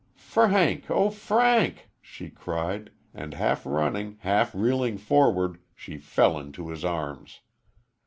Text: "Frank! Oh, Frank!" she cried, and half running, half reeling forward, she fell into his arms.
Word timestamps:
"Frank! 0.15 0.89
Oh, 0.89 1.11
Frank!" 1.11 1.91
she 2.01 2.31
cried, 2.31 2.89
and 3.13 3.35
half 3.35 3.67
running, 3.67 4.17
half 4.21 4.55
reeling 4.55 4.97
forward, 4.97 5.59
she 5.75 5.99
fell 5.99 6.39
into 6.39 6.69
his 6.69 6.83
arms. 6.83 7.41